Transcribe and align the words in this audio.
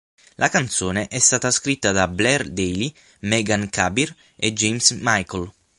La 0.37 0.49
canzone 0.49 1.09
è 1.09 1.19
stata 1.19 1.51
scritta 1.51 1.91
da 1.91 2.07
Blair 2.07 2.49
Daly, 2.49 2.91
Meghan 3.19 3.69
Kabir 3.69 4.11
e 4.35 4.51
James 4.51 4.89
Michael. 4.99 5.51